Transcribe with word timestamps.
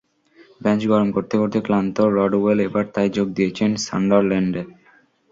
Bench 0.61 0.81
গরম 0.91 1.09
করতে 1.15 1.35
করতে 1.41 1.57
ক্লান্ত 1.65 1.97
রডওয়েল 2.17 2.59
এবার 2.67 2.85
তাই 2.95 3.07
যোগ 3.17 3.27
দিয়েছেন 3.37 3.69
সান্ডারল্যান্ডে। 3.85 4.61